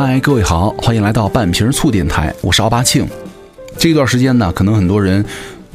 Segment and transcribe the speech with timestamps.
[0.00, 3.04] 嗨，各位好，欢迎来到半瓶醋电台，我是奥巴庆。
[3.76, 5.24] 这段时间呢，可能很多人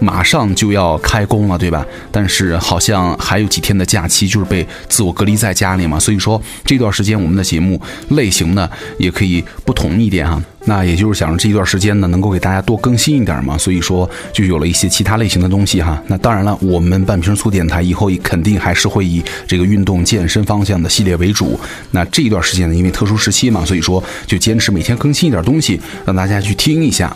[0.03, 1.85] 马上就要开工了，对吧？
[2.11, 5.97] 但是好像还有几天的假期，就是被自我隔离在家里嘛。
[5.97, 10.41] 所以说这段时间我们的节目类型呢，也可以不同一点哈。
[10.65, 13.57] 那也就是想着这一段时间呢，能够给大家多更新一点嘛。
[13.57, 16.01] 所以说就有了一些其他类型的东西哈。
[16.07, 21.59] 那当然了，我们半瓶醋电台以后也肯定还是会以这个运动健身方向的系列为主。
[21.91, 27.15] 那这一段时间呢，因为特殊时期嘛，所以说就坚持每天更新一点东西，让大家去听一下。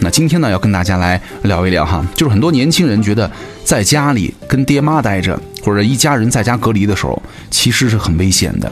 [0.00, 3.30] 那今天呢，要跟大家来聊一聊哈，就是很多年轻人觉得
[3.64, 8.70] 在家里跟爹妈待着，或者一家人在家隔离的时候，其实是很危险的。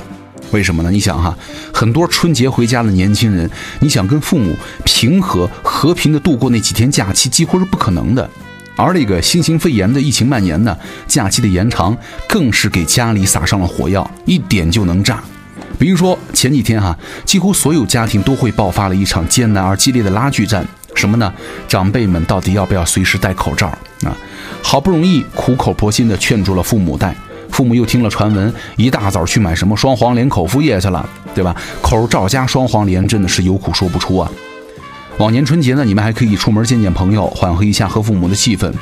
[0.53, 0.91] 为什么呢？
[0.91, 1.37] 你想哈，
[1.73, 8.29] 很多春节回家的年轻人，你想跟父母平和和平的度过那几天假期，几乎是不可能的。
[8.77, 10.77] 而那个新型肺炎的疫情蔓延呢，
[11.09, 11.97] 假期的延长
[12.29, 15.23] 更是给家里撒上了火药，一点就能炸。
[15.79, 20.65] 比如说前几天哈，几乎所有家庭都会爆发了一场艰难而激烈的拉锯战。
[20.95, 21.33] 什么呢？
[21.69, 23.67] 长辈们到底要不要随时戴口罩
[24.05, 24.17] 啊？
[24.63, 27.15] 好不容易苦口婆心的劝住了父母戴，
[27.51, 31.55] 父母又听了传闻，一大早去买什么双黄连口服液去了，对吧？
[31.83, 34.31] 口罩加双黄连真的是有苦说不出啊。
[35.19, 38.73] 往年春节呢，你们还可以出门见见朋友，缓和一下和父母的气氛。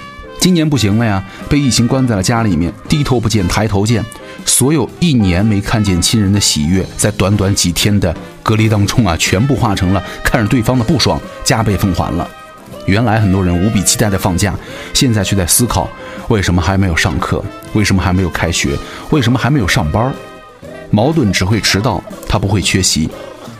[0.40, 4.04] 今年不行了呀，被疫情关在了家里面，低头不见抬头见，
[4.44, 12.28] 所有一年没看见亲人的喜悦，在短短几天的隔离当中啊，全部化成了看着对方的不爽，加倍奉还了。
[12.86, 14.54] 原来很多人无比期待的放假，
[14.92, 15.88] 现在却在思考，
[16.28, 17.42] 为什么还没有上课？
[17.74, 18.76] 为什么还没有开学？
[19.10, 20.12] 为什么还没有上班？
[20.90, 23.08] 矛盾只会迟到，他不会缺席。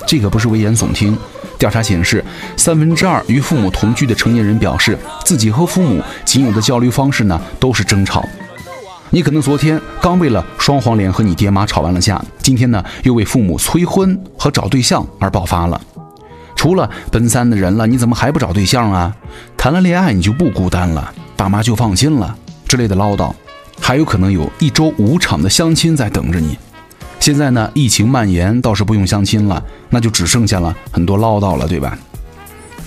[0.07, 1.17] 这个不是危言耸听。
[1.59, 2.25] 调查显示，
[2.57, 8.29] 三分之二与父母同居的成年人表示，自己和父母仅有的交流方式呢，都是争吵。
[9.15, 15.79] 你可能昨天刚为了双黄连和你爹妈吵完了架，今天呢又为父母催婚和找对象而爆发了。
[16.57, 19.15] 除了奔三的人了，你怎么还不找对象啊？
[19.55, 22.35] 谈了恋爱你就不孤单了，爸妈就放心了
[22.67, 23.31] 之类的唠叨，
[23.79, 26.57] 还有可能有一周五场的相亲在等着你。
[27.21, 31.99] 现在呢，疫情蔓延，倒是不用相亲了，那就只剩下了很多唠叨了，对吧？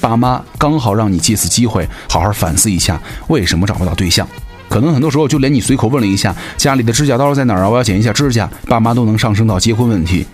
[0.02, 4.28] 爸妈刚好让你借此机会好好反思一下，为什么找不到对象？
[4.70, 10.26] 可能很多时候就连你随口问了一下家里的指甲刀在哪儿啊，我要剪一下指甲，爸妈都能上升到结婚问题。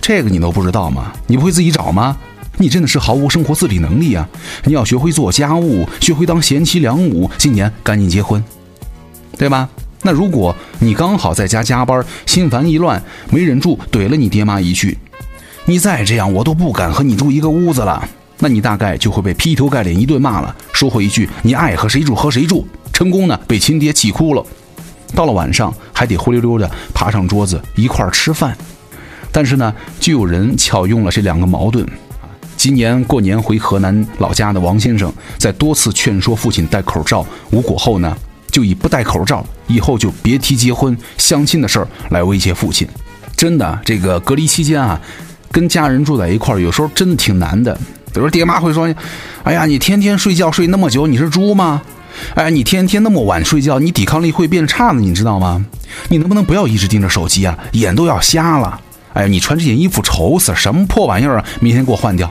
[0.00, 1.12] 这个你都不知道吗？
[1.26, 2.16] 你不会自己找吗？
[2.58, 4.26] 你真的是毫无生活自理能力啊！
[4.64, 8.42] 你要学会做家务，学会当贤妻良母，今年赶紧结婚，
[9.36, 9.68] 对吧？
[10.02, 14.96] 那如果你刚好在家加班，心烦意乱，没忍住怼了你爹妈一句
[15.66, 18.08] ：“你再这样，我都不敢和你住一个屋子了。”
[18.38, 24.42] 那你大概就会被劈头盖脸一顿骂了，说回一句：“你爱和谁住和谁住。”成功呢，被亲爹气哭了。
[25.14, 28.56] 到了晚上，还得灰溜溜的爬上桌子一块儿吃饭。
[29.30, 29.70] 但是呢，
[30.00, 31.86] 就有人巧用了这两个矛盾。
[32.56, 38.16] 今年过年回河南老家的王先生，在多次劝说父亲戴口罩无果后呢，
[38.50, 42.88] 就以不戴口罩以后就别提结婚相亲的事儿来威胁父亲。
[43.36, 44.98] 真的，这个隔离期间啊，
[45.52, 47.78] 跟家人住在一块儿，有时候真的挺难的。
[48.14, 48.88] 比如爹妈会说
[49.44, 51.82] ：“哎呀，你天天睡觉睡那么久，你是猪吗？
[52.34, 55.64] 哎，你天天那么晚睡觉，你抵抗力会变差的，你知道吗？
[56.08, 57.58] 你能不能不要一直盯着手机啊？
[57.72, 58.80] 眼都要瞎了。
[59.14, 61.44] 哎，你穿这件衣服丑死了，什么破玩意儿啊？
[61.60, 62.30] 明天给我换掉。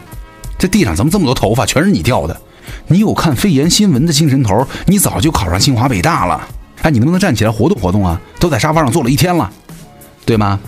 [0.57, 2.39] 这地上怎么这么多头发，全是你掉的？
[2.87, 6.47] 你有看肺炎新闻的精神头，你早就考上清华北大了。
[6.81, 8.19] 哎，你能不能站起来活动活动啊？
[8.39, 9.51] 都在沙发上坐了一天了，
[10.25, 10.59] 对吗？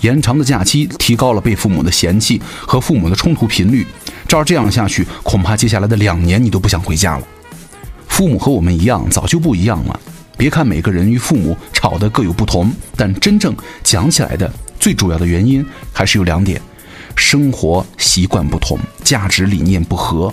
[0.00, 3.86] 延长的假期提高了被父母的嫌弃和父母的冲突频率。
[4.28, 7.24] 照这样下去，恐怕接下来的两年你都不想回家了。
[8.14, 10.00] 父母和我们一样，早就不一样了。
[10.36, 13.52] 别看每个人与父母吵得各有不同，但真正
[13.82, 14.48] 讲起来的
[14.78, 16.62] 最主要的原因还是有两点：
[17.16, 20.32] 生活习惯不同，价值理念不合。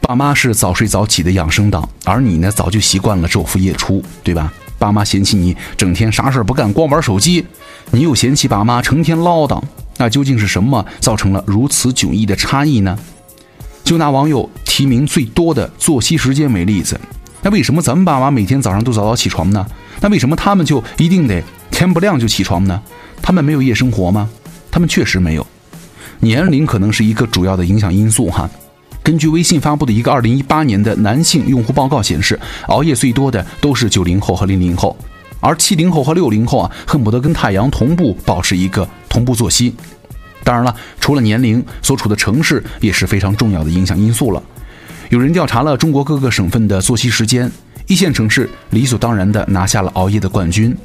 [0.00, 4.52] 爸妈是早睡早起的养生党，而你呢，早就习惯了昼伏夜出，对吧？
[4.78, 7.44] 爸妈嫌弃你整天啥事儿不干，光玩手机，
[7.90, 9.60] 你又嫌弃爸妈成天唠叨。
[9.96, 12.96] 那究竟是什么造成了如此迥异的差异呢？
[13.88, 17.00] 就拿网友提名最多的作息时间为例子，
[17.40, 19.66] 那为什么咱们爸妈每天早上都早早起床呢？
[20.02, 22.82] 那为什么他们就一定得天不亮就起床呢？
[23.22, 24.28] 他们没有夜生活吗？
[24.70, 25.46] 他们确实没有。
[26.20, 28.46] 年龄可能是一个主要的影响因素哈。
[29.02, 34.94] 根据微信发布的一个2018年的男性用户报告显示，熬夜最多的都是90后和00后，
[35.40, 39.74] 而70后和60后啊，恨不得跟太阳同步保持一个同步作息。
[40.44, 44.42] 当然了，除了年龄，所处的城市也是非常重要的影响因素了。
[45.10, 47.50] 有人调查了中国各个省份的作息时间，
[47.86, 50.76] 一线城市理所当然地拿下了熬夜的冠军。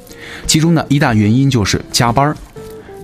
[0.46, 2.36] 其中呢，一大原因就是加班儿。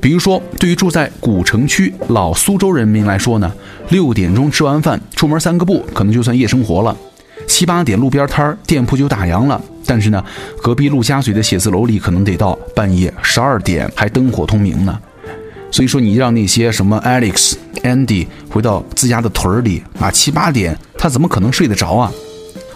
[0.01, 3.53] 比如说，对于住在古城区老苏州人民来说呢，
[3.91, 6.97] 六点钟吃完饭出门三个步，可能就算夜生活了。
[7.47, 10.25] 七八点路边摊儿店铺就打烊了，但是呢，
[10.63, 14.99] 隔壁陆家嘴的写字楼里可能得到半夜十二点还灯火通明呢。
[15.71, 22.13] 所以说，你让那些什么 Alex、Andy 回到自家的屯儿里啊，七八点他怎么可能睡得着啊？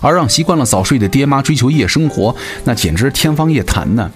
[0.00, 4.10] 而让习惯了早睡的爹妈追求夜生活，那简直天方夜谭呢。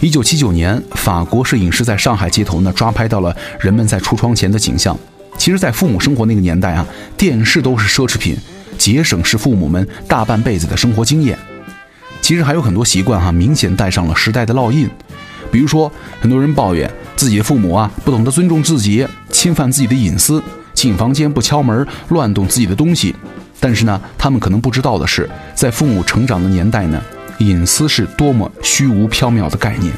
[0.00, 4.96] 一九七九年，法国摄影师在上海街头呢抓拍到了人们在橱窗前的景象。
[5.38, 6.86] 其实，在父母生活那个年代啊，
[7.16, 8.36] 电视都是奢侈品，
[8.76, 11.38] 节省是父母们大半辈子的生活经验。
[12.20, 14.88] 其实还有很多习惯哈，明显带上了时代的烙印。
[15.50, 15.90] 比如说，
[16.20, 16.90] 很多人抱怨
[17.22, 20.42] 自己的父母啊不懂得尊重自己，侵犯自己的隐私，
[20.74, 23.14] 进房间不敲门，乱动自己的东西。
[23.60, 27.00] 但是呢，他们可能不知道的是，在父母成长的年代呢。
[27.38, 29.94] 隐私是多么虚无缥缈的概念，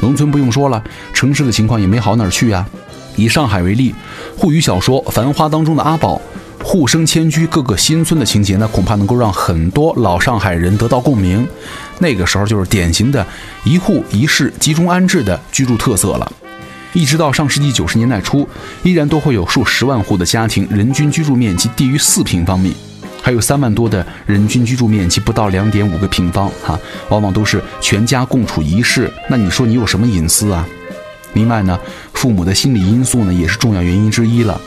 [0.00, 2.68] 农村不用说了，城市的情况也没好哪儿去啊。
[3.16, 3.94] 以上海为例，
[4.36, 6.20] 沪语小说《繁花》当中的阿宝
[6.66, 11.46] 沪生迁居各个新村的情节呢，恐怕能够让很多老上海人得到共鸣。
[11.98, 13.24] 那个时候就是典型的
[13.64, 16.32] 一户一室集中安置的居住特色了。
[16.94, 18.48] 一直到上世纪九十年代初，
[18.82, 22.74] 依然都会有数十万户的家庭，人均居住面积低于四平方米。
[23.22, 26.78] 还有三万多的人均居住面积不到两点五个平方，哈，
[27.10, 29.12] 往往都是全家共处一室。
[29.28, 30.66] 那你说你有什么隐私啊？
[31.34, 31.78] 另外呢，
[32.14, 34.58] 父母的心理因素呢也是重要原因之一了。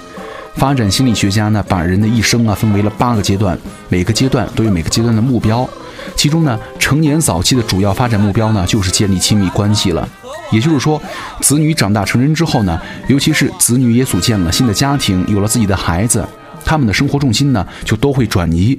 [0.58, 3.58] 发展心理学家呢把人的一生啊分为了八个阶段，
[3.90, 5.68] 每个阶段都有每个阶段的目标。
[6.16, 10.08] 其中呢，成年早期的主要发展目标呢就是建立亲密关系了。
[10.52, 11.00] 也就是说，
[11.42, 16.28] 子女长大成人之后呢，尤其是子女也组建了新的家庭，有了自己的孩子。
[16.66, 18.78] 他们的生活重心呢，就都会转移，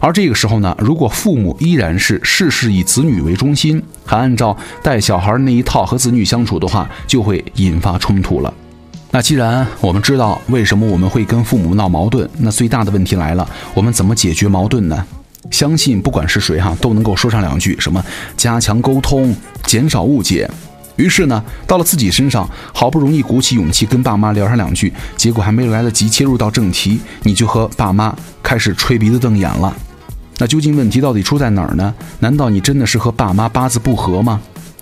[0.00, 8.52] 而这个时候呢，如果父母依然是事事以子女为中心，还按照带小孩那一套和子女相处的话，就会引发冲突了。
[9.10, 15.04] 那既然我们知道为什么我们会跟父母闹矛盾，那最大的问题来了，我们怎么解决矛盾呢？
[15.50, 18.04] 相信不管是谁哈，都能够说上两句，什么
[18.36, 19.34] 加强沟通，
[19.64, 20.48] 减少误解。
[20.96, 29.74] 于是呢，到了自己身上，好不容易鼓起勇气跟爸妈聊上两句，结果还没来得及切入到正题，你就和爸妈开始吹鼻子瞪眼了。
[30.36, 31.94] 那究竟问题到底出在哪儿呢？
[32.18, 34.40] 难道你真的是和爸妈八字不合吗？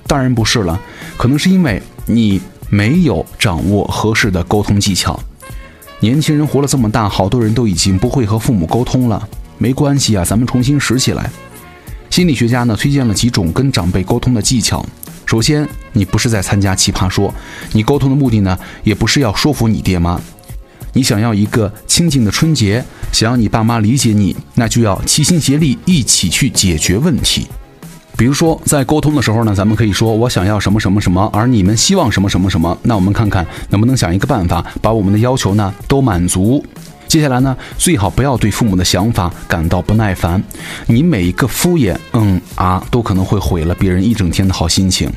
[0.09, 0.81] 当然不是了，
[1.17, 5.19] 可能是因为你没有掌握合适的沟通技巧。
[6.01, 9.29] 年轻人活了这么大，好多人都已经不会和父母沟通了。
[9.59, 11.31] 没关系啊，咱们重新拾起来。
[12.11, 14.85] 心理学家呢推荐了几种跟长辈沟通的技巧。
[15.25, 17.35] 首先，你不是在参加奇葩说，
[17.73, 20.21] 你沟通的目的呢，也不是要说服你爹妈，
[20.93, 27.47] 你想要一个清静的春节，想要你爸妈理解你，那就要齐心协力一起去解决问题。
[28.17, 36.65] 比如说，在沟通的时候呢，咱们可以说我想要什么什么什么，而你们希望什么什么什么，那我们看看能不能想一个办法，把我们的要求呢都满足。
[37.07, 40.43] 接下来呢，最好不要对父母的想法感到不耐烦。
[40.87, 45.11] 你每一个敷衍，嗯啊，都可能会毁了别人一整天的好心情。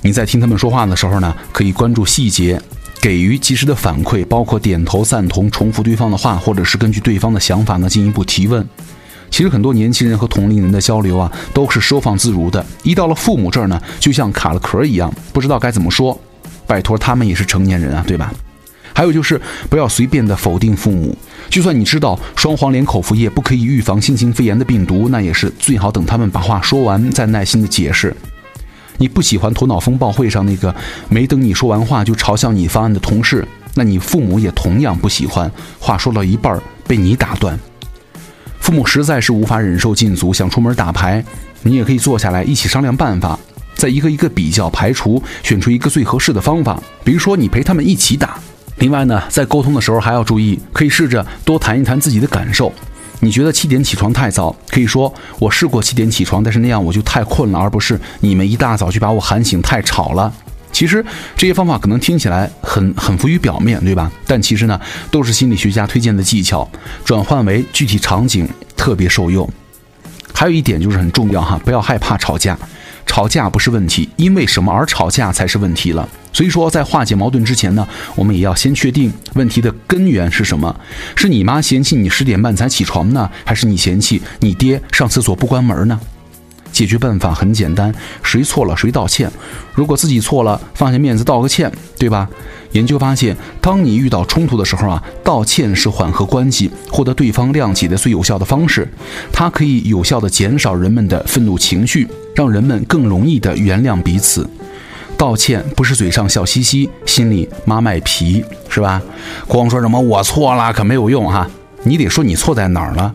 [0.00, 2.62] 你在听他们说话的时候呢，可以关注细节，
[3.00, 8.66] 给予及时的反馈，包括点头赞同、重复对方的话，或者是根据对方的想法呢进一步提问。
[9.30, 12.64] 其实很多年轻人和同龄人的交流啊，都是收放自如的。
[12.82, 16.18] 一到了父母这儿呢，就像卡了壳一样，不知道该怎么说。
[16.66, 18.32] 拜托，他们也是成年人啊，对吧？
[18.92, 21.16] 还有就是不要随便的否定父母，
[21.48, 28.14] 就算你知道双黄连口服液不可以预防新型肺炎的病毒，那也是最好等他们把话说完再耐心的解释。
[28.98, 30.74] 你不喜欢头脑风暴会上那个
[31.08, 37.58] 没等你说完话就嘲笑你方案的同事，那你父母也同样不喜欢话说到一半被你打断。
[38.70, 41.24] 父母实在是无法忍受禁足，想出门打牌，
[41.62, 43.36] 你也可以坐下来一起商量办法，
[43.74, 46.80] 再一个一个比较排除，选出一个最合适的方法。
[47.02, 48.38] 比如说你陪他们一起打。
[48.76, 52.72] 另外呢，在沟通的时候还要注意，可以试着多谈一谈自己的感受。
[53.18, 60.32] 你觉得七点起床太早，可以说我试过七点起床，但是那样我就太困了，而不是你们一大早就把我喊醒太吵了。
[60.80, 61.04] 其实
[61.36, 64.10] 这些方法可能听起来很很浮于表面对吧？
[64.26, 66.66] 但其实呢，都是心理学家推荐的技巧，
[67.04, 69.46] 转换为具体场景特别受用。
[70.32, 72.58] 还有一点就是很重要哈，不要害怕吵架。
[73.04, 76.08] 吵架不是问题，因为什么而吵架才是问题了。
[76.32, 80.74] 所以说，在化解矛盾之前呢，我们也要先确定问题的根源是什么。
[81.14, 86.00] 是你妈嫌弃你十点半才起床呢，还是你嫌弃你爹上厕所不关门呢？
[86.80, 89.30] 解决办法很简单，谁错了谁道歉。
[89.74, 92.26] 如果自己错了，放下面子道个歉，对吧？
[92.72, 98.88] 研究发现，当你遇到冲突的时候啊，道歉是缓和关系、获得对方谅解的最有效的方式。
[99.30, 104.48] 它可以有效的减少人们的愤怒情绪，让人们更容易的原谅彼此。
[105.18, 109.02] 道歉不是嘴上笑嘻嘻，心里妈卖皮，是吧？
[109.46, 111.46] 光说什么我错了可没有用哈，
[111.82, 113.14] 你得说你错在哪儿了。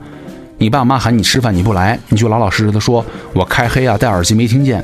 [0.58, 4.84] 你爸妈喊你吃饭你不来，你就老老实实的说，我开黑啊，戴耳机没听见。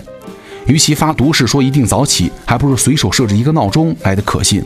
[0.68, 4.64] 与其发毒誓说一定早起，还不如随手设置一个闹钟来的可信。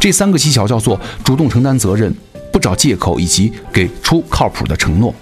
[0.00, 2.12] 这三个技巧叫做主动承担责任，
[2.50, 5.14] 不找借口，以及给出靠谱的承诺。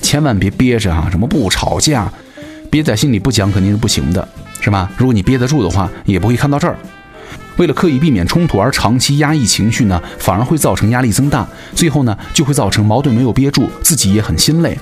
[0.00, 2.10] 千万别憋着啊，什么不吵架，
[2.70, 4.26] 憋在心里不讲肯定是不行的，
[4.60, 4.90] 是吧？
[4.96, 6.76] 如果你憋得住的话，也不会看到这儿。
[7.58, 14.78] 为了刻意避免冲突而长期压抑情绪呢，反而会造成压力增大，最后呢就会造成矛盾没有憋住，自己也很心累。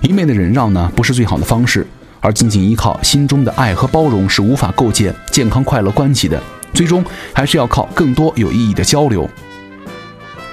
[0.00, 1.86] 一味的忍让呢不是最好的方式，
[2.20, 6.40] 而仅仅依靠心中的爱和包容是无法构建健康快乐关系的。
[6.72, 9.28] 最终还是要靠更多有意义的交流。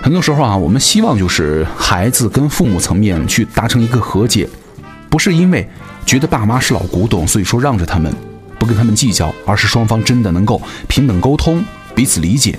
[0.02, 4.48] 很多时候啊，我们希望就是孩子跟父母层面去达成一个和解，
[5.10, 5.68] 不是因为
[6.06, 8.12] 觉得爸妈是老古董，所以说让着他们。
[8.66, 12.58] 不跟他们计较，而是双方真的能够平等沟通，彼此理解。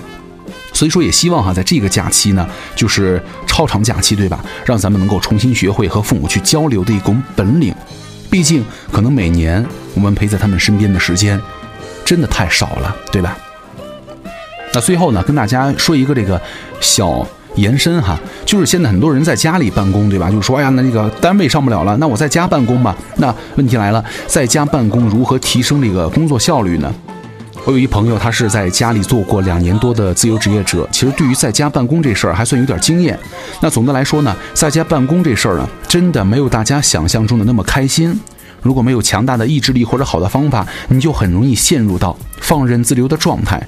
[0.71, 2.47] 所以说，也希望哈，在这个假期呢，
[2.77, 4.39] 就是超长假期，对吧？
[4.65, 7.75] 让咱们能够重新学会和父母去交流的一种本领。
[8.31, 11.41] 毕竟，可能每年我们陪在他们身边的时间
[12.05, 13.37] 真的太少了，对吧？
[14.73, 16.41] 那最后呢，跟大家说一个这个
[16.79, 17.27] 小。
[17.57, 20.31] 延伸哈，就是现在很多人在家里办公，对吧？
[20.31, 22.95] 就是说，哎呀，那那个单位上不了了，那我在家办公吧。
[23.17, 26.93] 那问题来了，在家办公如何提升这个工作效率呢？
[27.65, 33.19] 我有一朋友，他是在家里做过两年多的自由职业者，其实对于在家办公这事儿还算有点经验。
[33.59, 38.17] 那总的来说呢，在家办公这事儿呢，真的没有大家想象中的那么开心。
[38.61, 43.61] 如果没有强大的意志力或者好的方法，你就很容易陷入到放任自流的状态。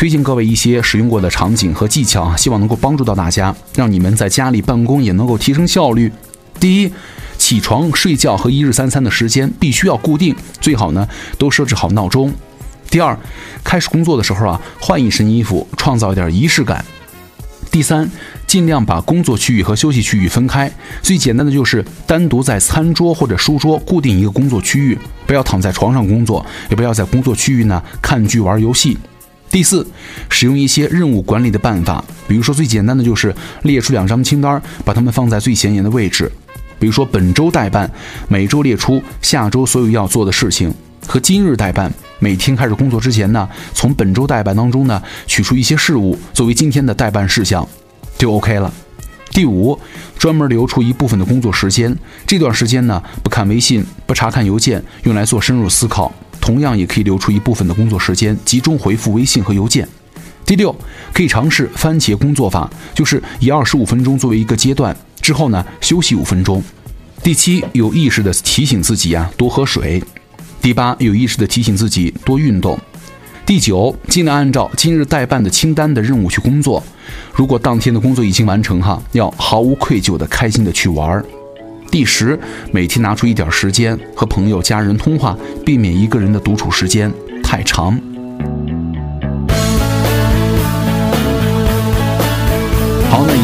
[0.00, 6.10] 推荐各位一些使用过的场景和技巧，希望能够帮助到大家，让你们在家里办公也能够提升效率。
[6.58, 6.90] 第一，
[7.36, 12.32] 起床、睡觉和一日三餐的时间必须要固定，最好呢都设置好闹钟。
[12.88, 13.14] 第二，
[13.62, 16.82] 开始工作的时候啊，换一身衣服，创造一点仪式感。
[17.70, 18.10] 第三，
[18.46, 28.96] 尽量把工作区域和休息区域分开，最简单的就是单独在餐桌或者书桌固定一个工作区域，不要躺在床上工作，也不要在工作区域呢看剧玩游戏。
[29.50, 29.84] 第四，
[30.28, 36.30] 使用一些任务管理的办法，比如说最简单的就是列出两张清单，把它们放在最显眼的位置。
[36.78, 37.90] 比如说本周代办，
[38.28, 40.70] 每周列出下周所有要做的事情；
[41.04, 47.68] 和今日代办，每天开始工作之前呢，从本周代办当中呢取出一些事物作为今天的代办事项，
[48.16, 48.72] 就 OK 了。
[49.32, 49.78] 第五，
[50.16, 56.12] 专门留出一部分的工作时间，这段时间呢不看微信，不查看邮件，用来做深入思考。
[56.50, 59.86] 同样也可以留出一部分的工作时间，集中回复微信和邮件。
[60.44, 60.74] 第六，
[61.14, 66.60] 可以尝试番茄工作法，就是以二十五分钟作为一个阶段，之后呢休息五分钟。
[67.22, 70.02] 第七，有意识的提醒自己啊多喝水。
[70.60, 72.76] 第八，有意识的提醒自己多运动。
[73.46, 76.82] 第九，尽量按照今日待办的清单的任务去工作。
[77.32, 81.24] 如果当天的工作已经完成哈，要毫无愧疚的开心的去玩儿。
[81.90, 82.38] 第十，
[82.70, 88.00] 每天拿出一点时间和朋友、家人通话，避免一个人的独处时间太长。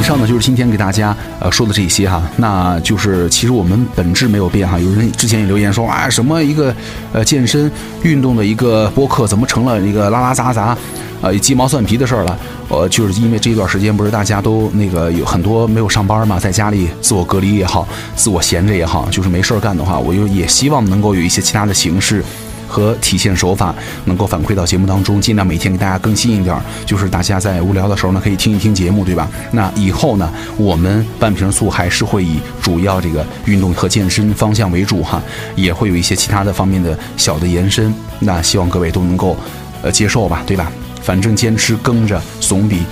[0.07, 4.79] 上呢就是今天给大家呃说的这些哈，那就是其实我们本质没有变哈。
[4.79, 6.73] 有人之前也留言说啊，什么一个
[7.13, 7.69] 呃健身
[8.05, 10.79] 运动的一个播客，怎么成了一个拉拉杂杂？
[11.23, 22.23] 呃，鸡毛蒜皮的事儿了，呃，就是因为这一段时间不是大家都那个有很多没有上班嘛，在家里自我隔离也好，自我闲着也好，就是没事儿干的话，我就也希望能够有一些其他的形式
[22.67, 29.29] 和体现手法，能够反馈到节目当中，尽量每天给大家更新一点儿，就是大家在无聊的时候呢，可以听一听节目，对吧？
[29.53, 35.23] 那以后呢，我们半瓶醋还是会以主要这个运动和健身方向为主哈，
[35.55, 39.37] 也会有一些其他的方面的小的延伸，那希望各位都能够
[39.83, 40.71] 呃接受吧，对吧？
[41.03, 42.83] 反正坚持更着总比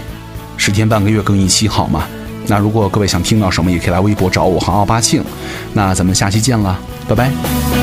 [0.57, 2.05] 十天半个月更一期好嘛。
[2.47, 5.25] 那如果各位想听到什么，也可以来微博找我，航奥八庆。
[5.73, 6.79] 那咱们下期见了，
[7.09, 7.74] 拜拜。